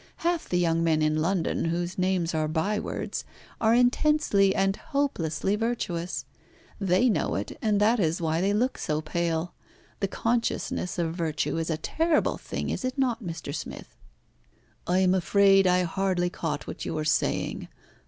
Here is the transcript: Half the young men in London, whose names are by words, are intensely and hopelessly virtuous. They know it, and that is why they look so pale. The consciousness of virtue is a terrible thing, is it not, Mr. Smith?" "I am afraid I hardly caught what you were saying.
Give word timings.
Half 0.25 0.49
the 0.49 0.57
young 0.57 0.83
men 0.83 1.03
in 1.03 1.17
London, 1.21 1.65
whose 1.65 1.99
names 1.99 2.33
are 2.33 2.47
by 2.47 2.79
words, 2.79 3.23
are 3.61 3.75
intensely 3.75 4.55
and 4.55 4.75
hopelessly 4.75 5.55
virtuous. 5.55 6.25
They 6.79 7.07
know 7.07 7.35
it, 7.35 7.51
and 7.61 7.79
that 7.79 7.99
is 7.99 8.19
why 8.19 8.41
they 8.41 8.51
look 8.51 8.79
so 8.79 9.01
pale. 9.01 9.53
The 9.99 10.07
consciousness 10.07 10.97
of 10.97 11.13
virtue 11.13 11.55
is 11.59 11.69
a 11.69 11.77
terrible 11.77 12.37
thing, 12.39 12.71
is 12.71 12.83
it 12.83 12.97
not, 12.97 13.23
Mr. 13.23 13.53
Smith?" 13.53 13.95
"I 14.87 14.97
am 15.01 15.13
afraid 15.13 15.67
I 15.67 15.83
hardly 15.83 16.31
caught 16.31 16.65
what 16.65 16.83
you 16.83 16.95
were 16.95 17.05
saying. 17.05 17.67